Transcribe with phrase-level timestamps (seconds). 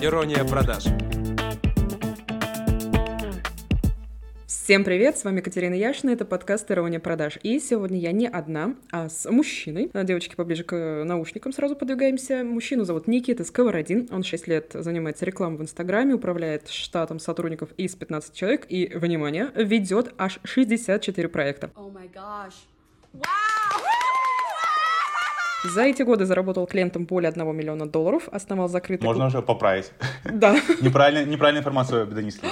[0.00, 0.86] Ирония продаж.
[4.46, 7.38] Всем привет, с вами Катерина Яшина, это подкаст «Ирония продаж».
[7.42, 9.90] И сегодня я не одна, а с мужчиной.
[9.94, 12.42] Девочки, поближе к наушникам сразу подвигаемся.
[12.42, 17.94] Мужчину зовут Никита Сковородин, он 6 лет занимается рекламой в Инстаграме, управляет штатом сотрудников из
[17.94, 21.70] 15 человек и, внимание, ведет аж 64 проекта.
[21.76, 22.54] Oh my gosh.
[25.64, 29.06] За эти годы заработал клиентам более 1 миллиона долларов, основал закрытый...
[29.06, 29.92] Можно уже поправить.
[30.24, 32.48] Да, Неправильно, неправильную информацию донесли.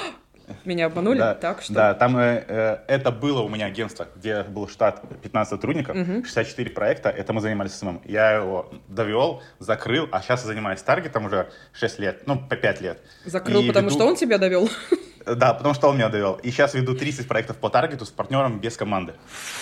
[0.65, 1.75] меня обманули, Да, так что...
[1.75, 6.71] Да, там э, э, это было у меня агентство, где был штат 15 сотрудников, 64
[6.71, 8.03] проекта, это мы занимались СММ.
[8.05, 12.81] Я его довел, закрыл, а сейчас я занимаюсь таргетом уже 6 лет, ну, по 5
[12.81, 13.03] лет.
[13.25, 14.69] Закрыл, И потому веду- что он тебя довел.
[15.27, 16.41] Да, потому что он меня довел.
[16.43, 19.13] И сейчас веду 30 проектов по таргету с партнером без команды.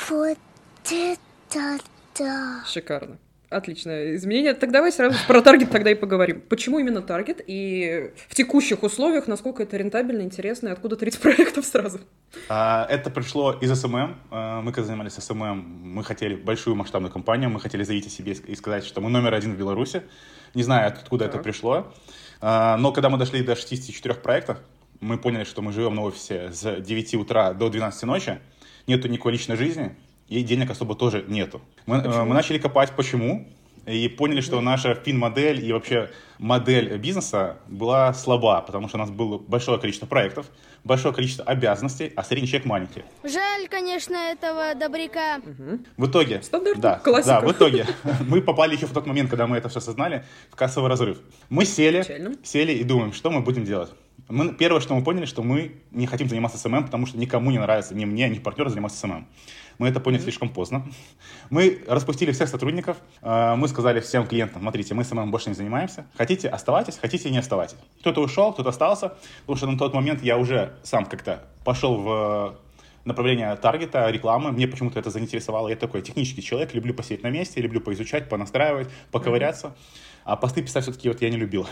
[0.08, 0.38] Вот
[0.88, 1.78] это
[2.18, 2.62] да.
[2.66, 3.18] Шикарно.
[3.50, 4.52] Отличное изменение.
[4.52, 6.42] Так давай сразу про таргет тогда и поговорим.
[6.50, 7.40] Почему именно таргет?
[7.46, 12.00] И в текущих условиях, насколько это рентабельно, интересно, и откуда 30 проектов сразу?
[12.50, 14.16] А, Это пришло из СММ.
[14.30, 18.32] А, Мы когда занимались СММ, мы хотели большую масштабную компанию, мы хотели заявить о себе
[18.32, 20.02] и сказать, что мы номер один в Беларуси.
[20.54, 21.42] Не знаю, откуда это Так.
[21.44, 21.90] пришло.
[22.42, 24.58] А, Но когда мы дошли до 64 проектов,
[25.00, 28.40] мы поняли, что мы живем на офисе с 9 утра до 12 ночи,
[28.86, 29.96] нету никакой личной жизни,
[30.28, 31.60] и денег особо тоже нету.
[31.86, 33.46] Мы, э, мы начали копать, почему,
[33.88, 39.10] и поняли, что наша фин-модель и вообще модель бизнеса была слаба, потому что у нас
[39.10, 40.46] было большое количество проектов,
[40.84, 43.02] большое количество обязанностей, а средний чек маленький.
[43.24, 45.40] Жаль, конечно, этого добряка.
[45.96, 46.42] В итоге...
[46.42, 47.40] Стандартно, да, классика.
[47.40, 47.86] Да, в итоге
[48.28, 51.18] мы попали еще в тот момент, когда мы это все осознали, в кассовый разрыв.
[51.48, 52.34] Мы сели, Печально.
[52.42, 53.90] сели и думаем, что мы будем делать.
[54.28, 57.58] Мы, первое, что мы поняли, что мы не хотим заниматься СММ, потому что никому не
[57.58, 59.26] нравится, ни мне, ни партнеру заниматься СММ.
[59.78, 60.84] Мы это поняли слишком поздно.
[61.50, 66.06] Мы распустили всех сотрудников, э, мы сказали всем клиентам, смотрите, мы СММ больше не занимаемся.
[66.16, 67.76] Хотите, оставайтесь, хотите, не оставайтесь.
[68.00, 72.58] Кто-то ушел, кто-то остался, потому что на тот момент я уже сам как-то пошел в
[73.04, 74.52] направление таргета, рекламы.
[74.52, 75.68] Мне почему-то это заинтересовало.
[75.68, 79.76] Я такой технический человек, люблю посидеть на месте, люблю поизучать, понастраивать, поковыряться.
[80.24, 81.66] А посты писать все-таки вот я не любил.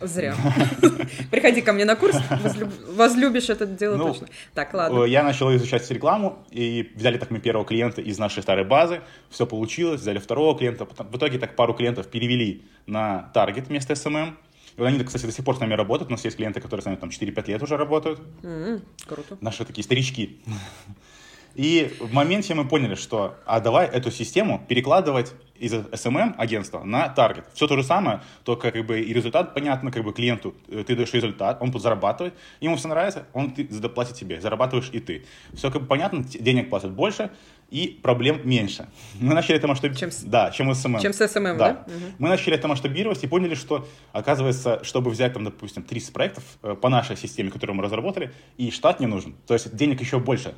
[0.00, 0.34] Зря.
[1.30, 4.28] Приходи ко мне на курс, возлюб- возлюбишь это дело Ну, точно.
[4.54, 5.04] Так, ладно.
[5.04, 9.00] Э, Я начал изучать рекламу, и взяли так мы первого клиента из нашей старой базы,
[9.30, 14.36] все получилось, взяли второго клиента, в итоге так пару клиентов перевели на таргет вместо СММ.
[14.76, 16.84] И они, кстати, до сих пор с нами работают, у нас есть клиенты, которые с
[16.84, 19.38] нами там 4-5 лет уже работают, М, Круто.
[19.40, 20.38] наши такие старички.
[21.54, 27.08] И в моменте мы поняли, что а давай эту систему перекладывать из SMM агентства на
[27.08, 27.46] таргет.
[27.54, 30.94] Все то же самое, только как бы и результат понятно, как бы клиенту э, ты
[30.96, 35.24] даешь результат, он зарабатывает, ему все нравится, он ты, заплатит тебе, зарабатываешь и ты.
[35.54, 37.30] Все как бы понятно, денег платят больше
[37.70, 38.86] и проблем меньше.
[39.20, 39.98] Мы начали это масштабировать.
[40.00, 41.00] Чем с- Да, чем SMM.
[41.00, 41.84] Чем с SMM, да?
[41.86, 42.14] Мгм.
[42.18, 46.74] Мы начали это масштабировать и поняли, что, оказывается, чтобы взять, там, допустим, 30 проектов э,
[46.80, 49.34] по нашей системе, которую мы разработали, и штат не нужен.
[49.46, 50.54] То есть денег еще больше.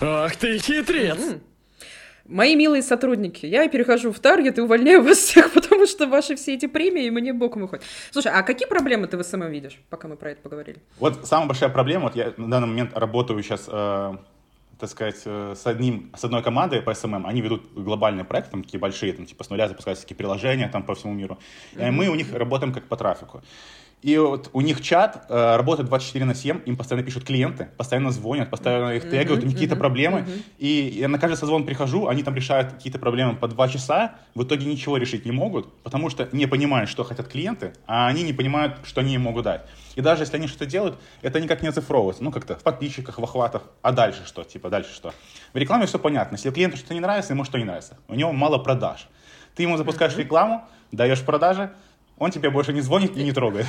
[0.00, 1.18] Ах ты хитрец!
[2.28, 6.54] Мои милые сотрудники, я перехожу в таргет и увольняю вас всех, потому что ваши все
[6.54, 7.84] эти премии мне боком выходят.
[8.10, 10.78] Слушай, а какие проблемы ты в СММ видишь, пока мы про это поговорили?
[10.98, 14.14] Вот самая большая проблема, вот я на данный момент работаю сейчас, э,
[14.78, 18.64] так сказать, э, с, одним, с одной командой по SMM, они ведут глобальные проекты, там
[18.64, 21.38] такие большие, там типа с нуля запускаются такие приложения там по всему миру.
[21.76, 23.42] И мы у них работаем как по трафику.
[24.02, 28.10] И вот у них чат э, работает 24 на 7, им постоянно пишут клиенты, постоянно
[28.10, 30.26] звонят, постоянно их тегают, у них какие-то проблемы.
[30.58, 34.44] И я на каждый созвон прихожу, они там решают какие-то проблемы по 2 часа, в
[34.44, 38.32] итоге ничего решить не могут, потому что не понимают, что хотят клиенты, а они не
[38.32, 39.62] понимают, что они им могут дать.
[39.96, 42.22] И даже если они что-то делают, это никак не оцифровывается.
[42.22, 43.62] Ну, как-то в подписчиках, в охватах.
[43.80, 44.44] А дальше что?
[44.44, 45.14] Типа, дальше что?
[45.54, 46.36] В рекламе все понятно.
[46.36, 47.96] Если клиенту что-то не нравится, ему что не нравится.
[48.06, 49.08] У него мало продаж.
[49.54, 51.72] Ты ему запускаешь рекламу, даешь продажи,
[52.18, 53.66] он тебе больше не звонит и не трогает.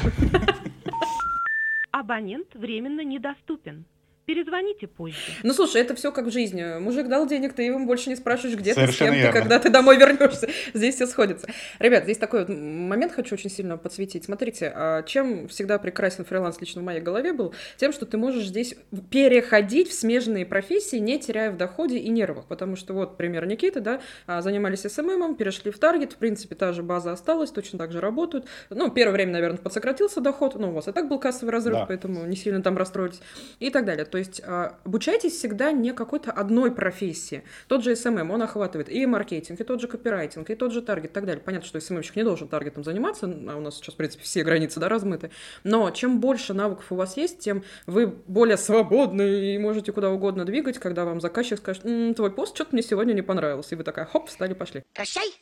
[1.92, 3.86] Абонент временно недоступен.
[4.28, 5.16] Перезвоните позже.
[5.44, 6.80] Ну, слушай, это все как в жизни.
[6.80, 9.40] Мужик дал денег, ты его больше не спрашиваешь, где ты, с Совершенно кем ты, верно.
[9.40, 10.50] когда ты домой вернешься.
[10.74, 11.48] Здесь все сходится.
[11.80, 14.26] Ребят, здесь такой вот момент хочу очень сильно подсветить.
[14.26, 17.54] Смотрите, а чем всегда прекрасен фриланс лично в моей голове был?
[17.78, 18.76] Тем, что ты можешь здесь
[19.10, 22.48] переходить в смежные профессии, не теряя в доходе и нервах.
[22.48, 26.74] Потому что вот пример Никиты, да, а, занимались СММом, перешли в таргет, в принципе, та
[26.74, 28.46] же база осталась, точно так же работают.
[28.72, 31.86] Ну, первое время, наверное, подсократился доход, но у вас и так был кассовый разрыв, Да.
[31.86, 33.22] поэтому не сильно там расстроились
[33.60, 34.04] и так далее.
[34.04, 37.44] То есть а, обучайтесь всегда не какой-то одной профессии.
[37.68, 41.12] Тот же SMM, он охватывает и маркетинг, и тот же копирайтинг, и тот же таргет
[41.12, 41.44] и так далее.
[41.44, 44.80] Понятно, что SMM-щик не должен таргетом заниматься, а у нас сейчас, в принципе, все границы
[44.80, 45.32] да, размыты.
[45.64, 50.46] Но чем больше навыков у вас есть, тем вы более свободны и можете куда угодно
[50.46, 53.76] двигать, когда вам заказчик скажет, «М, твой пост что-то мне сегодня не понравился.
[53.76, 54.84] И вы такая, хоп, встали, пошли.
[54.94, 55.34] Прощай,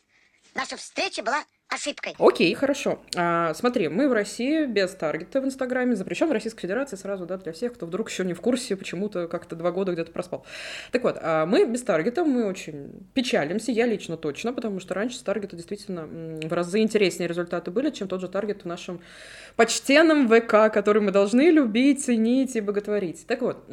[0.56, 2.14] Наша встреча была ошибкой.
[2.18, 3.00] Окей, хорошо.
[3.16, 7.36] А, смотри, мы в России без таргета в Инстаграме, запрещен в Российской Федерации сразу, да,
[7.36, 10.44] для всех, кто вдруг еще не в курсе, почему-то как-то два года где-то проспал.
[10.92, 15.18] Так вот, а мы без таргета, мы очень печалимся, я лично точно, потому что раньше
[15.18, 19.00] с таргета действительно в разы интереснее результаты были, чем тот же таргет в нашем
[19.56, 23.26] почтенном ВК, который мы должны любить, ценить и боготворить.
[23.26, 23.64] Так вот,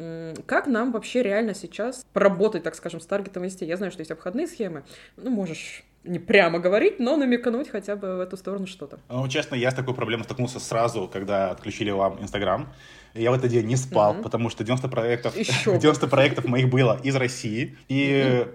[0.46, 3.66] как нам вообще реально сейчас поработать, так скажем, с таргетом в Инсте?
[3.66, 4.84] Я знаю, что есть обходные схемы,
[5.16, 8.98] ну, можешь не прямо говорить, но намекнуть хотя бы в эту сторону что-то.
[9.08, 12.72] Ну, честно, я с такой проблемой столкнулся сразу, когда отключили вам Инстаграм.
[13.14, 14.22] Я в этот день не спал, Мгм.
[14.22, 15.78] потому что 90 проектов, Еще бы.
[15.80, 17.76] 90 проектов моих было из России.
[17.88, 18.46] И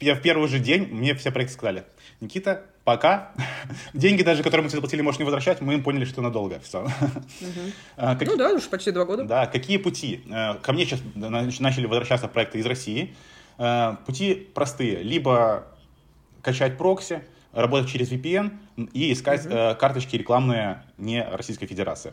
[0.00, 1.84] я в первый же день, мне все проекты сказали,
[2.20, 3.32] Никита, пока.
[3.92, 6.58] Деньги даже, которые мы тебе заплатили, можешь не возвращать, мы им поняли, что надолго.
[6.60, 6.86] Все.
[7.96, 9.24] А, как- Ну да, уж почти два года.
[9.24, 10.22] Да, какие пути?
[10.30, 13.14] Э, Ко мне сейчас начали возвращаться проекты из России.
[13.58, 15.02] Э, Пути простые.
[15.02, 15.64] Либо
[16.44, 18.52] качать прокси, работать через VPN
[18.92, 22.12] и искать э, карточки рекламные не Российской Федерации.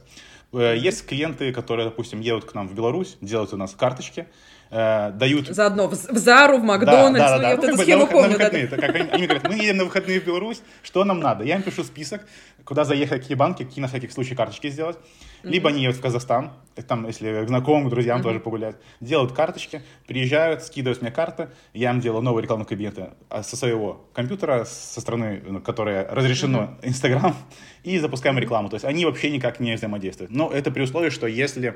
[0.54, 4.28] Э, Есть клиенты, которые, допустим, едут к нам в Беларусь, делают у нас карточки,
[4.72, 7.50] э, дают Заодно в, в Зару, в Макдональдс, да, да, ну, да.
[7.50, 8.30] я Ну, вот как эту схему на, помню.
[8.30, 8.68] на да, выходные.
[8.68, 11.44] Так как они, они говорят, мы едем на выходные в Беларусь, что нам надо?
[11.44, 12.26] Я им пишу список,
[12.64, 14.98] куда заехать, какие банки, какие на всякий случай карточки сделать.
[15.44, 19.32] Либо они едут в Казахстан, так там, если к знакомым, к друзьям тоже погулять, делают
[19.32, 24.66] карточки, приезжают, скидывают мне карты, я им делаю новые рекламные кабинеты а, со своего компьютера,
[24.66, 27.36] со стороны, ну, которая разрешено Инстаграм,
[27.84, 28.70] и запускаем рекламу.
[28.70, 30.32] То есть они вообще никак не взаимодействуют.
[30.32, 31.74] Но это при условии, что если э,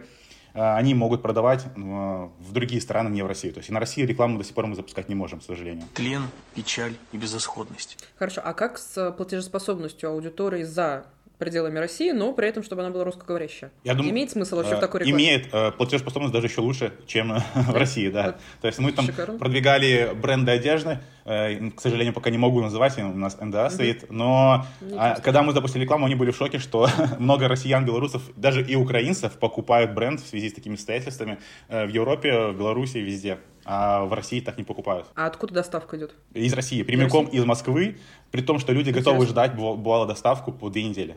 [0.56, 3.54] они могут продавать э, в другие страны, не в Россию.
[3.54, 5.86] То есть и на России рекламу до сих пор мы запускать не можем, к сожалению.
[5.94, 6.24] Тлен,
[6.54, 7.98] печаль и безысходность.
[8.18, 11.06] Хорошо, а как с платежеспособностью аудитории за
[11.38, 13.72] пределами России, но при этом, чтобы она была русскоговорящая?
[13.84, 15.24] Я думаю, Имеет смысл вообще э, в такой рекламе?
[15.24, 18.26] Имеет э, платежеспособность даже еще лучше, чем э, в России, да.
[18.26, 18.36] Вот.
[18.62, 19.38] То есть мы там Шикарно.
[19.38, 24.66] продвигали бренды одежды, э, к сожалению, пока не могу называть, у нас НДА стоит, но
[24.98, 26.90] а, когда мы запустили рекламу, они были в шоке, что
[27.20, 31.90] много россиян, белорусов, даже и украинцев покупают бренд в связи с такими обстоятельствами э, в
[31.90, 33.38] Европе, в Беларуси, везде.
[33.66, 35.08] А в России так не покупают.
[35.16, 36.14] А откуда доставка идет?
[36.34, 37.98] Из России, прямиком из Москвы,
[38.32, 39.32] при том, что люди готовы Интересно.
[39.34, 41.16] ждать, быва- бывало, доставку по две недели.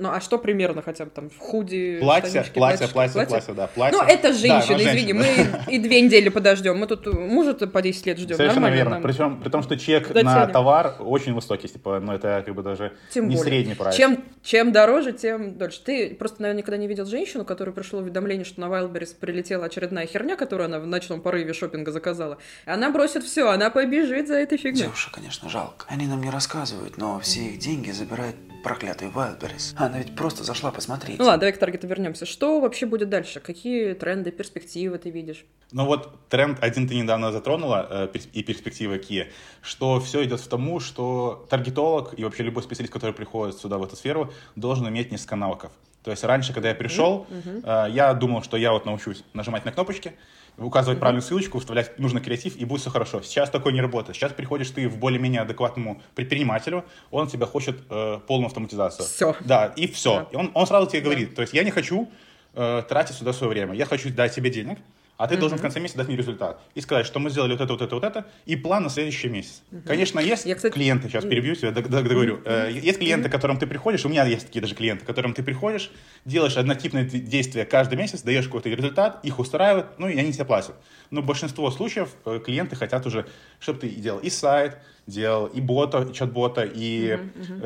[0.00, 3.54] Ну, а что примерно хотя бы там в худи, Платье, штанишки, платье, платьишки, платье, платье,
[3.54, 3.98] да, платье.
[3.98, 5.58] Ну, это Да, женщина, ну, извини, женщина.
[5.66, 6.78] мы и две недели подождем.
[6.78, 8.36] Мы тут мужа-то по 10 лет ждем.
[8.36, 8.90] Совершенно Нормально верно.
[8.96, 9.02] нам.
[9.02, 10.24] Причем, при том, что чек Дотянем.
[10.26, 13.52] на товар очень высокий, типа, ну это как бы даже Тем не более.
[13.52, 13.94] средний прайс.
[13.94, 15.80] Чем, чем дороже, тем дольше.
[15.84, 20.06] Ты просто, наверное, никогда не видел женщину, которой пришло уведомление, что на Wildberries прилетела очередная
[20.06, 22.38] херня, которую она в ночном порыве шопинга заказала.
[22.66, 24.84] И она бросит все, она побежит за этой фигней.
[24.84, 25.84] Девушек, конечно, жалко.
[25.88, 29.74] Они нам не рассказывают, но все их деньги забирает проклятый Wildberries.
[29.76, 31.18] Она ведь просто зашла посмотреть.
[31.18, 32.26] Ну ладно, давай к таргету вернемся.
[32.26, 33.40] Что вообще будет дальше?
[33.40, 35.44] Какие тренды, перспективы ты видишь?
[35.72, 39.30] Ну вот тренд один ты недавно затронула, э, и перспективы какие,
[39.62, 43.84] что все идет к тому, что таргетолог и вообще любой специалист, который приходит сюда, в
[43.84, 45.72] эту сферу, должен иметь несколько навыков.
[46.02, 49.72] То есть раньше, когда я пришел, э, я думал, что я вот научусь нажимать на
[49.72, 50.12] кнопочки,
[50.58, 53.22] указывать правильную ссылочку, вставлять нужный креатив, и будет все хорошо.
[53.22, 54.16] Сейчас такое не работает.
[54.16, 59.06] Сейчас приходишь ты в более-менее адекватному предпринимателю, он тебя хочет э, полную автоматизацию.
[59.06, 59.36] Всё.
[59.40, 60.20] Да, и все.
[60.20, 60.26] Да.
[60.32, 62.10] И он, он сразу тебе говорит, то есть я не хочу
[62.54, 64.78] э, тратить сюда свое время, я хочу дать тебе денег,
[65.20, 66.58] а ты должен в конце месяца дать мне результат.
[66.74, 69.28] И сказать, что мы сделали вот это, вот это, вот это, и план на следующий
[69.28, 69.60] месяц.
[69.84, 72.40] Конечно, есть Я, кстати, клиенты, сейчас перебью тебя, дог- договорю.
[72.46, 75.34] Э, Есть клиенты, к которым ты приходишь, у меня есть такие даже клиенты, к которым
[75.34, 75.90] ты приходишь,
[76.24, 80.74] делаешь однотипные действия каждый месяц, даешь какой-то результат, их устраивает, ну и они тебе платят.
[81.10, 83.26] Но большинство случаев э, клиенты хотят уже,
[83.58, 87.18] чтобы ты делал и сайт, делал и бота, и чат-бота, и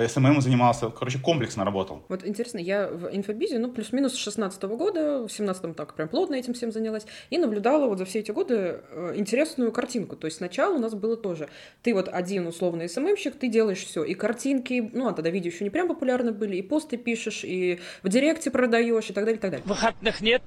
[0.08, 2.04] СММ занимался, короче, комплексно работал.
[2.08, 6.34] Вот интересно, я в инфобизе, ну, плюс-минус с 16 года, в 17 так прям плотно
[6.34, 10.16] этим всем занялась, и наблюдала вот за все эти годы э, интересную картинку.
[10.16, 11.48] То есть сначала у нас было тоже,
[11.82, 15.64] ты вот один условный СММщик, ты делаешь все, и картинки, ну, а тогда видео еще
[15.64, 19.40] не прям популярны были, и посты пишешь, и в директе продаешь, и так далее, и
[19.40, 19.66] так далее.
[19.66, 20.42] выходных нет,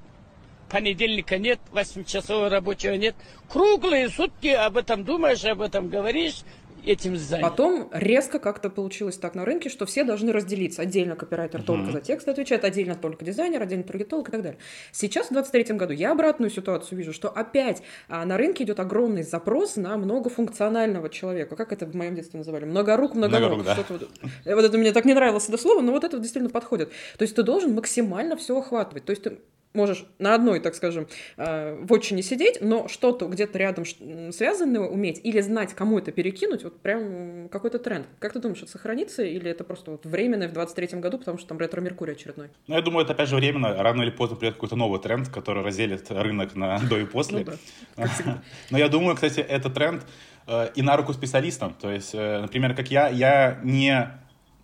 [0.68, 3.14] понедельника нет, восьмичасового рабочего нет.
[3.48, 6.42] Круглые сутки об этом думаешь, об этом говоришь,
[6.88, 7.42] этим занят.
[7.42, 10.82] Потом резко как-то получилось так на рынке, что все должны разделиться.
[10.82, 14.58] Отдельно копирайтер только за текст отвечает, отдельно только дизайнер, отдельно таргетолог и так далее.
[14.92, 19.22] Сейчас, в 23 году, я обратную ситуацию вижу, что опять а, на рынке идет огромный
[19.22, 21.56] запрос на многофункционального человека.
[21.56, 22.64] Как это в моем детстве называли?
[22.64, 23.58] Многорук, многоног.
[23.58, 23.84] Многорук, да.
[23.88, 26.90] Вот, вот это мне так не нравилось это слово, но вот это действительно подходит.
[27.18, 29.04] То есть ты должен максимально все охватывать.
[29.04, 29.38] То есть ты
[29.74, 31.06] можешь на одной, так скажем,
[31.36, 33.84] э, в не сидеть, но что-то где-то рядом
[34.32, 38.06] связанное уметь или знать, кому это перекинуть, вот прям какой-то тренд.
[38.18, 41.48] Как ты думаешь, это сохранится или это просто вот временное в 23-м году, потому что
[41.48, 42.48] там ретро-меркурий очередной?
[42.66, 43.74] Ну, я думаю, это опять же временно.
[43.82, 47.44] Рано или поздно придет какой-то новый тренд, который разделит рынок на до и после.
[47.96, 48.04] Ну
[48.70, 50.06] Но я думаю, кстати, это тренд
[50.46, 51.74] э, и на руку специалистам.
[51.74, 54.08] То есть, э, например, как я, я не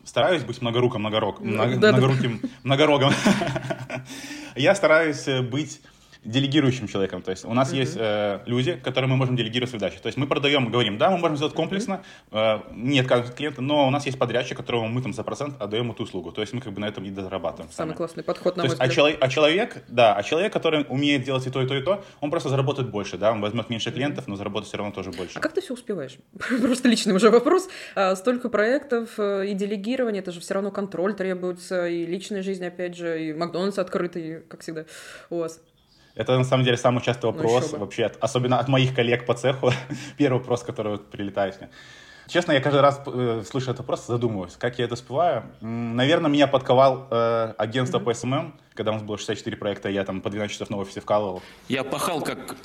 [0.05, 1.99] стараюсь быть многоруком, многорог, много- да, да.
[1.99, 3.13] многоруким, многорогом.
[4.57, 5.81] Я стараюсь э, быть
[6.25, 7.23] делегирующим человеком.
[7.23, 9.99] То есть у нас есть э, люди, которым мы можем делегировать задачи.
[9.99, 12.03] То есть мы продаем, говорим, да, мы можем сделать комплексно,
[12.33, 15.61] э, не отказывать от клиента, но у нас есть подрядчик, которому мы там за процент
[15.61, 16.33] отдаем эту услугу.
[16.33, 17.71] То есть мы как бы на этом и дозарабатываем.
[17.71, 17.97] Самый сами.
[17.97, 21.25] классный подход, на То мой есть, а, человек, а человек, да, а человек, который умеет
[21.25, 23.93] делать и то, и то, и то, он просто заработает больше, да, он возьмет меньше
[23.93, 25.39] клиентов, но заработает все равно тоже больше.
[25.39, 26.19] А как ты все успеваешь?
[26.63, 27.69] Просто личный уже вопрос.
[27.95, 32.65] А, Столько проектов э, и делегирование, это же все равно контроль требуется, и личная жизнь,
[32.65, 34.87] опять же, и Макдональдс открытый, как всегда,
[35.31, 35.61] у вас.
[36.15, 37.79] Это на самом деле самый частый Ну, вопрос бы.
[37.79, 39.73] вообще, от- особенно от моих коллег по цеху.
[40.17, 41.71] Первый вопрос, который вот прилетает мне.
[42.29, 45.43] Честно, я каждый раз, э, слыша этот вопрос, задумываюсь, как я это успеваю.
[45.61, 50.23] Наверное, меня подковал э, агентство по СММ, когда у нас было 64 проекта, я там
[50.23, 51.43] по 12 часов на офисе вкалывал.
[51.69, 52.57] Я пахал как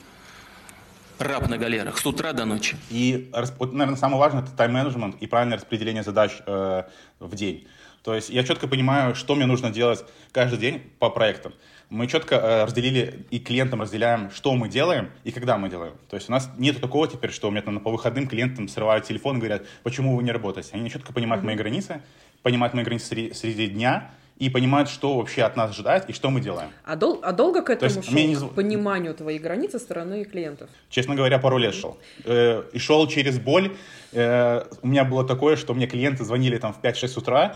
[1.18, 2.78] раб на галерах с утра до ночи.
[2.90, 6.84] И, вот, наверное, самое важное это тайм-менеджмент и правильное распределение задач э,
[7.20, 7.68] в день.
[8.04, 11.54] То есть я четко понимаю, что мне нужно делать каждый день по проектам.
[11.90, 15.94] Мы четко э, разделили и клиентам разделяем, что мы делаем и когда мы делаем.
[16.08, 19.06] То есть у нас нет такого теперь, что у меня там по выходным клиентам срывают
[19.06, 20.70] телефон и говорят, почему вы не работаете.
[20.74, 22.02] Они четко понимают мои границы,
[22.44, 26.30] понимают мои границы среди, среди дня и понимают, что вообще от нас ожидают и что
[26.30, 26.70] мы делаем.
[26.86, 30.24] А, дол- а долго к этому есть шел, не к пониманию твоей границы со стороны
[30.26, 30.70] клиентов?
[30.90, 31.98] Честно говоря, пару лет шел.
[32.24, 33.76] Э, и шел через боль.
[34.14, 37.56] Э, у меня было такое, что мне клиенты звонили там в 5-6 утра.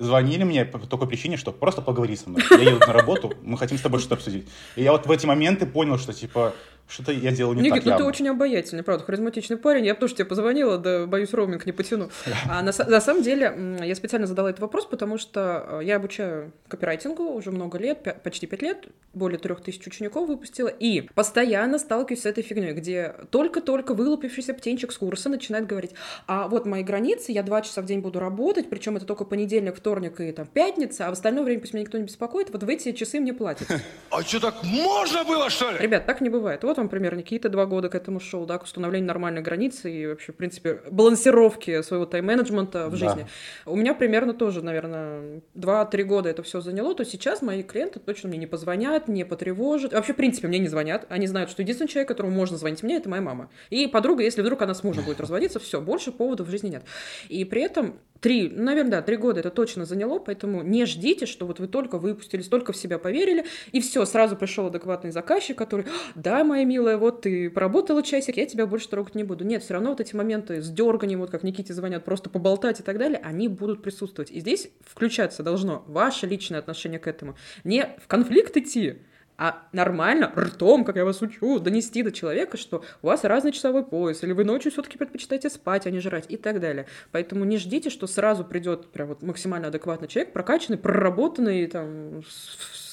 [0.00, 2.42] Звонили мне по такой причине, что просто поговори со мной.
[2.50, 4.48] Я еду на работу, мы хотим с тобой что-то обсудить.
[4.74, 6.54] И я вот в эти моменты понял, что типа
[6.90, 8.06] что-то я делал не Никит, так ну ты явно.
[8.06, 9.86] очень обаятельный, правда, харизматичный парень.
[9.86, 12.10] Я бы тоже тебе позвонила, да, боюсь, роуминг не потяну.
[12.48, 16.52] А на, на самом деле, я специально задала этот вопрос, потому что э, я обучаю
[16.68, 22.22] копирайтингу уже много лет, почти пять лет, более трех тысяч учеников выпустила, и постоянно сталкиваюсь
[22.22, 25.92] с этой фигней, где только-только вылупившийся птенчик с курса начинает говорить,
[26.26, 29.76] а вот мои границы, я два часа в день буду работать, причем это только понедельник,
[29.76, 32.68] вторник и там пятница, а в остальное время пусть меня никто не беспокоит, вот в
[32.68, 33.68] эти часы мне платят.
[34.10, 35.78] А что, так можно было, что ли?
[35.78, 36.64] Ребят, так не бывает.
[36.64, 37.16] Вот вам пример.
[37.16, 40.80] Никита два года к этому шел, да, к установлению нормальной границы и вообще, в принципе,
[40.90, 42.96] балансировки своего тайм-менеджмента в Да.
[42.96, 43.26] жизни.
[43.66, 48.28] У меня примерно тоже, наверное, 2-3 года это все заняло, то сейчас мои клиенты точно
[48.28, 49.92] мне не позвонят, не потревожат.
[49.92, 51.06] Вообще, в принципе, мне не звонят.
[51.08, 53.50] Они знают, что единственный человек, которому можно звонить мне, это моя мама.
[53.70, 56.82] И подруга, если вдруг она с мужем будет разводиться, все, больше поводов в жизни нет.
[57.28, 61.46] И при этом Три, наверное, да, три года это точно заняло, поэтому не ждите, что
[61.46, 65.86] вот вы только выпустились, только в себя поверили, и все, сразу пришел адекватный заказчик, который,
[66.14, 69.44] да, моя милая, вот ты поработала часик, я тебя больше трогать не буду.
[69.44, 72.82] Нет, все равно вот эти моменты с дерганием, вот как Никите звонят, просто поболтать и
[72.82, 74.30] так далее, они будут присутствовать.
[74.30, 77.36] И здесь включаться должно ваше личное отношение к этому.
[77.64, 78.98] Не в конфликт идти,
[79.40, 83.82] а нормально, ртом, как я вас учу, донести до человека, что у вас разный часовой
[83.82, 86.84] пояс, или вы ночью все-таки предпочитаете спать, а не жрать, и так далее.
[87.10, 92.22] Поэтому не ждите, что сразу придет прям вот максимально адекватный человек, прокачанный, проработанный, там,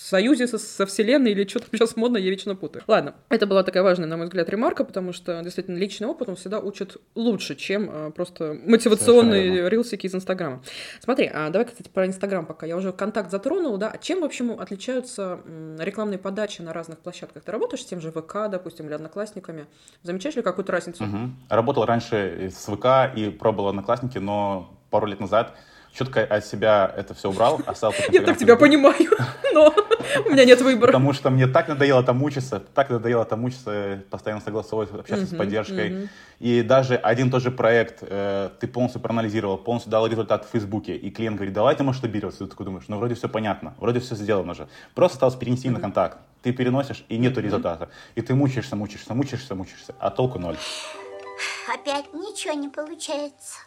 [0.07, 2.83] союзе со, со вселенной или что там сейчас модно, я вечно путаю.
[2.87, 6.35] Ладно, это была такая важная, на мой взгляд, ремарка, потому что действительно личный опыт, он
[6.35, 10.63] всегда учит лучше, чем э, просто мотивационные рилсики из Инстаграма.
[11.01, 12.65] Смотри, а давай, кстати, про Инстаграм пока.
[12.65, 13.91] Я уже контакт затронула, да.
[13.91, 15.39] А чем, в общем, отличаются
[15.79, 17.43] рекламные подачи на разных площадках?
[17.43, 19.65] Ты работаешь с тем же ВК, допустим, или Одноклассниками?
[20.03, 21.03] Замечаешь ли какую-то разницу?
[21.03, 21.37] Мгм.
[21.49, 25.55] Работал раньше с ВК и пробовал Одноклассники, но пару лет назад
[25.97, 29.11] четко от себя это все убрал, оставил только Я так тебя понимаю,
[29.53, 29.73] но
[30.25, 30.87] у меня нет выбора.
[30.87, 35.35] Потому что мне так надоело там мучиться, так надоело там мучиться, постоянно согласовывать, общаться с
[35.35, 36.09] поддержкой.
[36.39, 40.51] И даже один и тот же проект э, ты полностью проанализировал, полностью дал результат в
[40.51, 42.45] Фейсбуке, и клиент говорит, давай ты масштабироваться.
[42.45, 44.67] Ты такой думаешь, ну вроде все понятно, вроде все сделано же.
[44.93, 46.19] Просто осталось перенести на контакт.
[46.43, 47.89] Ты переносишь, и нету результата.
[48.13, 50.57] И ты мучаешься, мучаешься, мучаешься, мучаешься, а толку ноль.
[51.73, 53.57] Опять ничего не получается.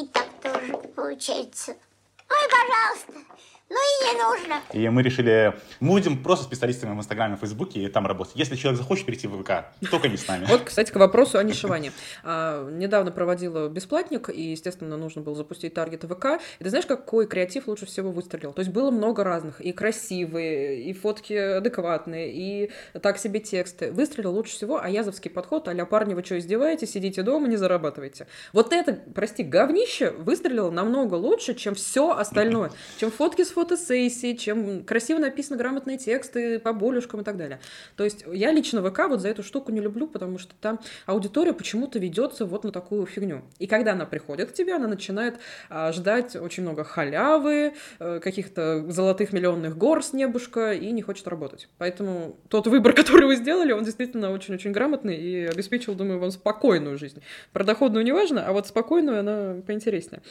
[0.00, 1.72] И так тоже получается.
[1.72, 3.34] И пожалуйста.
[3.70, 4.60] Ну и не нужно.
[4.72, 8.34] И мы решили, мы будем просто специалистами в Инстаграме, в Фейсбуке и там работать.
[8.34, 10.44] Если человек захочет перейти в ВК, только не с нами.
[10.46, 11.92] Вот, кстати, к вопросу о нишевании.
[12.24, 16.40] А, недавно проводила бесплатник, и, естественно, нужно было запустить таргет ВК.
[16.58, 18.52] И ты знаешь, какой креатив лучше всего выстрелил?
[18.52, 23.92] То есть было много разных, и красивые, и фотки адекватные, и так себе тексты.
[23.92, 28.26] Выстрелил лучше всего аязовский подход, а парни, вы что, издеваетесь, сидите дома, не зарабатываете.
[28.52, 32.72] Вот это, прости, говнище выстрелило намного лучше, чем все остальное.
[32.98, 37.60] Чем фотки с фотосессии, чем красиво написаны грамотные тексты по болюшкам и так далее.
[37.96, 41.52] То есть я лично ВК вот за эту штуку не люблю, потому что там аудитория
[41.52, 43.42] почему-то ведется вот на такую фигню.
[43.58, 45.38] И когда она приходит к тебе, она начинает
[45.68, 51.28] а, ждать очень много халявы, а, каких-то золотых миллионных гор с небушка и не хочет
[51.28, 51.68] работать.
[51.76, 56.96] Поэтому тот выбор, который вы сделали, он действительно очень-очень грамотный и обеспечил, думаю, вам спокойную
[56.96, 57.22] жизнь.
[57.52, 60.22] Про доходную не важно, а вот спокойную она поинтереснее.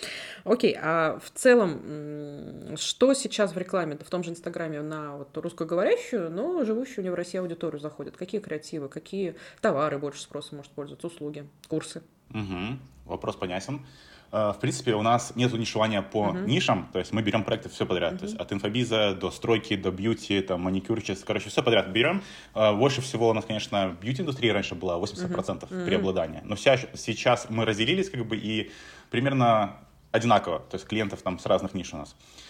[0.46, 6.32] Окей, а в целом, что сейчас в рекламе, в том же Инстаграме на вот русскоговорящую,
[6.32, 8.18] но живущую не в России аудиторию заходит?
[8.18, 12.02] Какие креативы, какие товары больше спроса может пользоваться, услуги, курсы?
[12.32, 12.80] Угу.
[13.06, 13.86] Вопрос понятен.
[14.32, 16.46] Э, в принципе, у нас нет нишевания по uh-huh.
[16.46, 18.20] нишам, то есть мы берем проекты все подряд, uh-huh.
[18.20, 22.22] то есть от инфобиза до стройки, до бьюти, там, маникюр, короче, все подряд берем.
[22.54, 25.86] Э, больше всего у нас, конечно, бьюти-индустрия раньше была 80% uh-huh.
[25.86, 28.72] преобладания, но вся, сейчас мы разделились как бы и
[29.10, 29.78] примерно
[30.12, 32.16] одинаково, то есть клиентов там с разных ниш у нас.
[32.16, 32.49] А,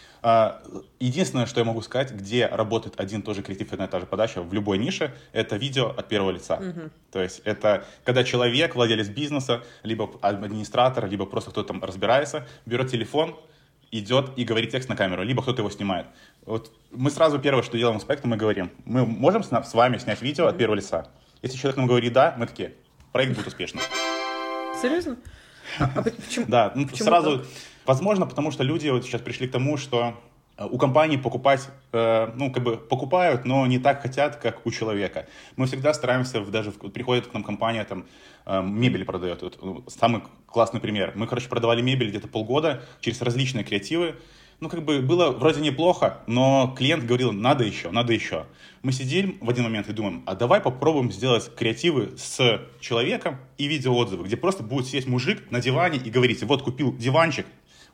[0.99, 3.99] единственное, что я могу сказать, где работает один и тот же креатив, одна и та
[3.99, 6.55] же подача в любой нише, это видео от первого лица.
[6.55, 6.89] Угу.
[7.11, 12.91] То есть это когда человек, владелец бизнеса, либо администратор, либо просто кто-то там разбирается, берет
[12.91, 13.35] телефон,
[13.91, 16.07] идет и говорит текст на камеру, либо кто-то его снимает.
[16.45, 20.21] Вот мы сразу первое, что делаем с проектом, мы говорим, мы можем с вами снять
[20.21, 21.07] видео от первого лица.
[21.41, 22.73] Если человек нам говорит да, мы такие,
[23.11, 23.83] проект будет успешным.
[24.81, 25.17] Серьезно?
[25.79, 26.45] А, а почему?
[26.47, 27.39] Да, ну, почему сразу...
[27.39, 27.47] Так?
[27.85, 30.15] Возможно, потому что люди вот сейчас пришли к тому, что
[30.57, 34.71] э, у компаний покупать, э, ну, как бы покупают, но не так хотят, как у
[34.71, 35.27] человека.
[35.55, 38.05] Мы всегда стараемся, даже приходит к нам компания, там,
[38.45, 39.41] э, мебель продает.
[39.41, 41.13] Вот, ну, самый классный пример.
[41.15, 44.15] Мы, короче, продавали мебель где-то полгода через различные креативы,
[44.59, 48.45] ну, как бы было вроде неплохо, но клиент говорил, надо еще, надо еще.
[48.83, 53.67] Мы сидим в один момент и думаем, а давай попробуем сделать креативы с человеком и
[53.67, 57.45] видеоотзывы, где просто будет сидеть мужик на диване и говорить, вот купил диванчик,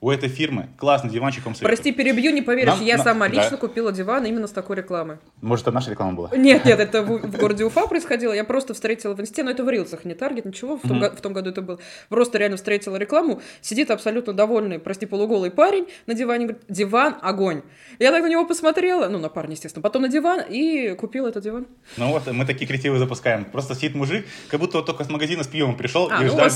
[0.01, 1.75] у этой фирмы классный диванчик вам советую.
[1.75, 3.35] Прости, перебью, не поверишь, нам, я нам, сама да.
[3.35, 5.19] лично купила диван именно с такой рекламы.
[5.41, 6.29] Может, это наша реклама была?
[6.35, 9.63] Нет, нет, это в, в городе Уфа происходило, я просто встретила в инсте, но это
[9.63, 11.17] в рилсах, не таргет, ничего, в том, mm-hmm.
[11.17, 11.79] в том году это был.
[12.09, 17.61] Просто реально встретила рекламу, сидит абсолютно довольный, прости, полуголый парень на диване, говорит, диван, огонь.
[17.99, 21.43] Я так на него посмотрела, ну, на парня, естественно, потом на диван и купила этот
[21.43, 21.67] диван.
[21.97, 23.45] Ну вот, мы такие креативы запускаем.
[23.45, 26.31] Просто сидит мужик, как будто вот только с магазина с пивом пришел а, и ну
[26.31, 26.47] ждал,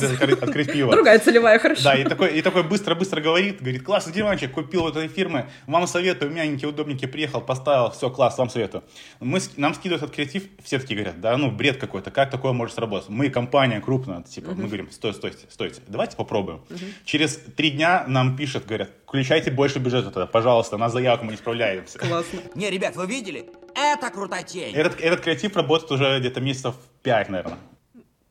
[0.42, 0.92] открыть пиво.
[0.92, 1.84] Другая целевая, хорошо.
[1.84, 5.88] Да, и такой, и такой быстро-быстро говорит, говорит, классный диванчик, купил вот этой фирмы, вам
[5.88, 8.84] советую, мягенький, удобненький, приехал, поставил, все, класс, вам советую.
[9.20, 12.76] Мы, нам скидывают этот креатив, все такие говорят, да, ну, бред какой-то, как такое может
[12.76, 13.10] сработать?
[13.10, 14.56] Мы компания крупная, типа, uh-huh.
[14.56, 16.62] мы говорим, стой, стойте, стойте, давайте попробуем.
[16.70, 16.94] Uh-huh.
[17.06, 21.38] Через три дня нам пишут, говорят, включайте больше бюджета тогда, пожалуйста, на заявку мы не
[21.38, 22.00] справляемся.
[22.00, 22.40] Классно.
[22.56, 23.46] Не, ребят, вы видели?
[23.76, 24.74] Это крутотень.
[24.74, 27.58] Этот, этот креатив работает уже где-то месяцев пять, наверное.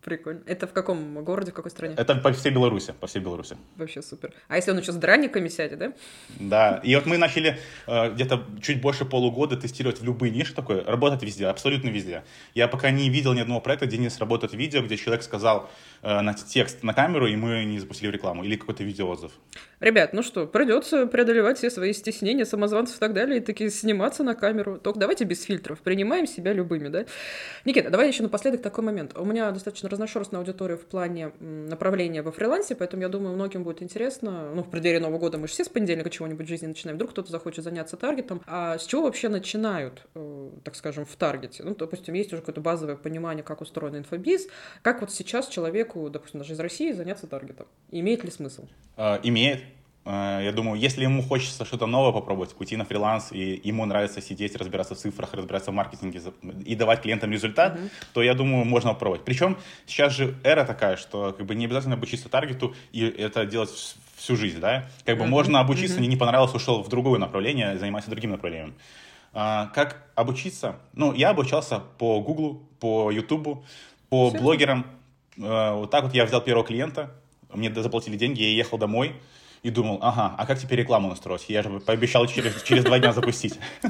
[0.04, 0.42] Прикольно.
[0.46, 1.94] Это в каком городе, в какой стране?
[1.98, 3.56] Это по всей Беларуси, по всей Беларуси.
[3.76, 4.32] Вообще супер.
[4.46, 5.92] А если он еще с драниками сядет, да?
[6.38, 6.80] Да.
[6.84, 7.58] И вот мы начали
[7.88, 12.22] э, где-то чуть больше полугода тестировать в любые ниши такое, работать везде, абсолютно везде.
[12.54, 15.68] Я пока не видел ни одного проекта, где не сработает видео, где человек сказал
[16.02, 19.32] э, на текст на камеру, и мы не запустили рекламу, или какой-то видеоотзыв.
[19.80, 24.22] Ребят, ну что, придется преодолевать все свои стеснения, самозванцев и так далее, и таки сниматься
[24.22, 24.78] на камеру.
[24.78, 27.04] Только давайте без фильтров, принимаем себя любыми, да?
[27.64, 29.16] Никита, давай еще напоследок такой момент.
[29.16, 33.82] У меня достаточно разношерстная аудитория в плане направления во фрилансе, поэтому я думаю, многим будет
[33.82, 34.52] интересно.
[34.54, 36.96] Ну, в преддверии Нового года мы же все с понедельника чего-нибудь в жизни начинаем.
[36.96, 38.42] Вдруг кто-то захочет заняться таргетом.
[38.46, 41.62] А с чего вообще начинают, э, так скажем, в таргете?
[41.64, 44.48] Ну, допустим, есть уже какое-то базовое понимание, как устроен инфобиз.
[44.82, 47.66] Как вот сейчас человеку, допустим, даже из России заняться таргетом?
[47.90, 48.66] Имеет ли смысл?
[48.96, 49.60] А, имеет.
[50.08, 54.22] Э, я думаю, если ему хочется что-то новое попробовать, уйти на фриланс, и ему нравится
[54.22, 56.22] сидеть, разбираться в цифрах, разбираться в маркетинге
[56.64, 57.90] и давать клиентам результат, mm-hmm.
[58.14, 59.24] то я думаю, можно попробовать.
[59.24, 63.70] Причем сейчас же эра такая, что как бы не обязательно обучиться таргету и это делать
[64.16, 64.88] всю жизнь, да?
[65.04, 65.28] Как бы mm-hmm.
[65.28, 66.06] можно обучиться, mm-hmm.
[66.06, 68.74] не понравилось, ушел в другое направление, заниматься другим направлением.
[69.34, 70.76] А, как обучиться?
[70.94, 73.66] Ну, я обучался по Гуглу, по Ютубу,
[74.08, 74.38] по Все.
[74.38, 74.86] блогерам.
[75.38, 77.12] А, вот так вот я взял первого клиента,
[77.52, 79.14] мне заплатили деньги, я ехал домой,
[79.62, 81.44] и думал, ага, а как теперь рекламу настроить?
[81.48, 83.58] Я же пообещал через, через два дня запустить.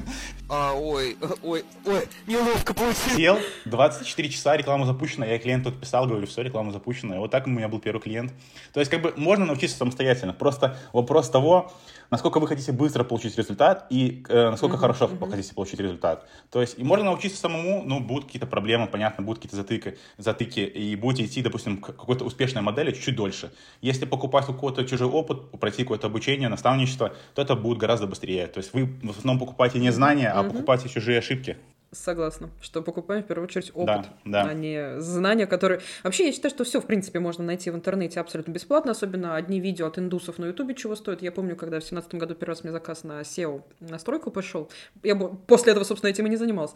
[0.51, 3.17] А, ой, ой, ой, неловко получилось.
[3.17, 7.17] Сел, 24 часа, реклама запущена, я клиенту отписал, говорю, все, реклама запущена.
[7.17, 8.33] И вот так у меня был первый клиент.
[8.73, 10.33] То есть, как бы, можно научиться самостоятельно.
[10.33, 11.71] Просто вопрос того,
[12.11, 15.19] насколько вы хотите быстро получить результат и э, насколько uh-huh, хорошо uh-huh.
[15.19, 16.27] вы хотите получить результат.
[16.51, 20.61] То есть, и можно научиться самому, ну, будут какие-то проблемы, понятно, будут какие-то затыки, затыки,
[20.61, 23.53] и будете идти, допустим, к какой-то успешной модели чуть-чуть дольше.
[23.83, 28.47] Если покупать у кого-то чужой опыт, пройти какое-то обучение, наставничество, то это будет гораздо быстрее.
[28.47, 30.51] То есть вы в основном покупаете не знания, а uh-huh.
[30.51, 31.57] покупаете чужие ошибки.
[31.91, 34.51] Согласна, что покупаем в первую очередь опыт, Да, да.
[34.51, 35.81] а не знания, которые...
[36.05, 39.59] Вообще, я считаю, что все, в принципе, можно найти в интернете абсолютно бесплатно, особенно одни
[39.59, 41.23] видео от индусов на ютубе чего стоят.
[41.23, 44.69] Я помню, когда в семнадцатом году первый раз мне заказ на SEO настройку пошел,
[45.03, 46.73] я после этого, собственно, этим и не занималась.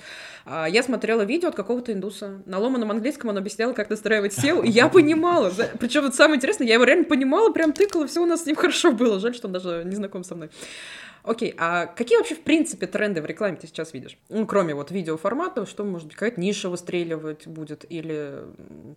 [0.46, 2.40] А, Я смотрела видео от какого-то индуса.
[2.46, 5.52] На ломаном английском он объяснял, как настраивать SEO, и я понимала.
[5.78, 8.56] Причем вот самое интересное, я его реально понимала, прям тыкала, все у нас с ним
[8.56, 9.20] хорошо было.
[9.20, 10.48] Жаль, что он даже не знаком со мной.
[11.24, 14.18] Окей, а какие вообще, в принципе, тренды в рекламе ты сейчас видишь?
[14.28, 18.40] Ну, кроме вот видеоформата, что, может быть, какая-то ниша выстреливать будет, или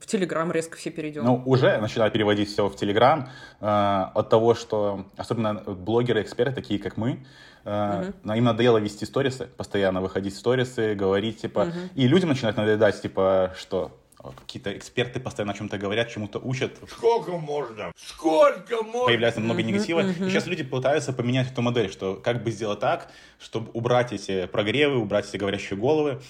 [0.02, 1.24] в Телеграм резко все перейдем?
[1.24, 3.30] Ну, уже начинают переводить все в Телеграм
[3.62, 7.26] э, от того, что особенно блогеры, эксперты, такие как мы,
[7.64, 8.36] э, Мгм.
[8.36, 11.90] им надоело вести сторисы, постоянно выходить в сторисы, говорить, типа, Мгм.
[11.94, 13.92] и людям начинают надоедать, типа, что
[14.32, 16.78] какие-то эксперты постоянно о чем-то говорят, чему-то учат.
[16.90, 17.92] Сколько можно?
[17.96, 19.06] Сколько можно?
[19.06, 20.02] Появляется много Мгм, негатива.
[20.02, 20.26] мгм.
[20.26, 24.46] И сейчас люди пытаются поменять эту модель, что как бы сделать так, чтобы убрать эти
[24.48, 26.22] прогревы, убрать эти говорящие головы.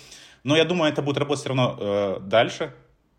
[0.44, 2.74] Но я думаю, это будет работать все равно э, дальше,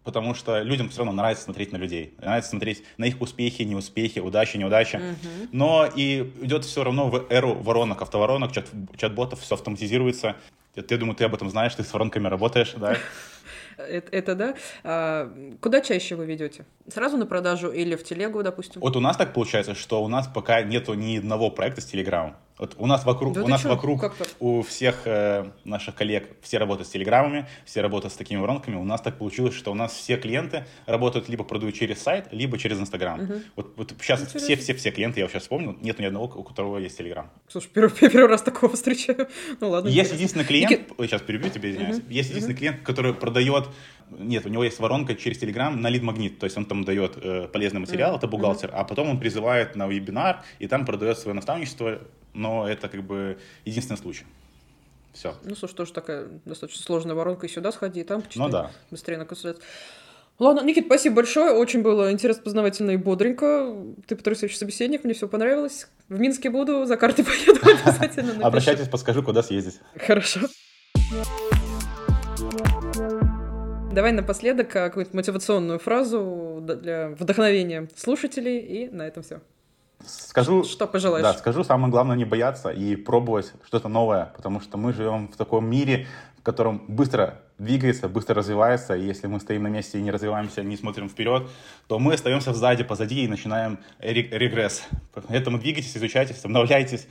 [0.04, 2.14] потому что людям все равно нравится смотреть на людей.
[2.18, 4.96] Нравится смотреть на их успехи, неуспехи, удачи, неудачи.
[4.96, 5.48] Мгм.
[5.50, 10.36] Но и идет все равно в эру воронок, автоворонок, чат, чат-ботов, все автоматизируется.
[10.76, 12.96] Я, я думаю, ты об этом знаешь, ты с воронками работаешь, да?
[13.76, 14.54] Это, это да.
[14.84, 16.64] А, куда чаще вы ведете?
[16.88, 18.80] Сразу на продажу или в телегу, допустим?
[18.80, 22.36] Вот у нас так получается, что у нас пока нету ни одного проекта с Телеграмом.
[22.58, 23.68] Вот у нас вокруг, Да у нас чё?
[23.68, 28.38] вокруг Как у всех э, наших коллег все работают с телеграммами, все работают с такими
[28.38, 28.76] воронками.
[28.76, 32.56] У нас так получилось, что у нас все клиенты работают либо продают через сайт, либо
[32.56, 33.20] через Инстаграм.
[33.22, 33.42] Мгм.
[33.56, 34.40] Вот, вот сейчас Интересно.
[34.40, 37.30] все, все, все клиенты, я сейчас вспомнил, нету ни одного, у которого есть Телеграм.
[37.48, 39.28] Слушай, первый, первый раз такого встречаю.
[39.60, 39.88] Ну ладно.
[39.88, 40.14] Есть интересно.
[40.16, 41.98] единственный клиент, ой, сейчас перебью тебя, извиняюсь.
[41.98, 42.08] Мгм.
[42.10, 43.68] Есть единственный клиент, который продает,
[44.10, 47.48] нет, у него есть воронка через Телеграм на лид-магнит, то есть он там дает э,
[47.52, 48.18] полезный материал, Мгм.
[48.18, 51.98] это бухгалтер, а потом он призывает на вебинар и там продает свое наставничество,
[52.36, 54.24] но это как бы единственный случай.
[55.12, 55.34] Все.
[55.44, 57.46] Ну, слушай, тоже такая достаточно сложная воронка.
[57.46, 58.46] И сюда сходи, и там почитай.
[58.46, 58.70] Ну да.
[58.90, 59.64] Быстрее на консультацию.
[60.38, 61.52] Ладно, Никит, спасибо большое.
[61.52, 63.74] Очень было интересно, познавательно и бодренько.
[64.06, 65.88] Ты потрясающий собеседник, мне все понравилось.
[66.10, 68.28] В Минске буду, за картой поеду обязательно.
[68.34, 68.46] напишу.
[68.46, 69.80] Обращайтесь, подскажу, куда съездить.
[69.96, 70.40] Хорошо.
[73.92, 79.40] Давай напоследок а, какую-то мотивационную фразу для вдохновения слушателей, и на этом все.
[80.04, 81.22] Скажу, Что пожелаешь?
[81.22, 85.36] да, скажу, самое главное не бояться и пробовать что-то новое, потому что мы живем в
[85.36, 86.06] таком мире,
[86.38, 90.62] в котором быстро двигается, быстро развивается, и если мы стоим на месте и не развиваемся,
[90.62, 91.48] не смотрим вперед,
[91.88, 94.82] то мы остаемся сзади, позади и начинаем ре- регресс.
[95.28, 97.08] Поэтому двигайтесь, изучайтесь, обновляйтесь,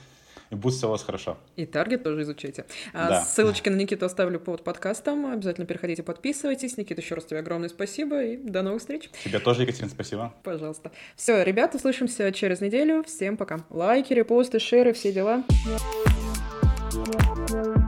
[0.50, 1.38] и будет все у вас хорошо.
[1.56, 2.64] И таргет тоже изучайте.
[2.92, 3.20] А, Да.
[3.24, 5.26] Ссылочки на Никиту оставлю под подкастом.
[5.26, 6.76] Обязательно переходите, подписывайтесь.
[6.76, 9.10] Никита, еще раз тебе огромное спасибо и до новых встреч.
[9.24, 10.34] Тебе тоже, Екатерина, спасибо.
[10.42, 10.92] Пожалуйста.
[11.16, 13.02] Все, ребята, услышимся через неделю.
[13.04, 13.64] Всем пока.
[13.70, 15.42] Лайки, репосты, шеры, все дела.
[16.96, 17.85] You.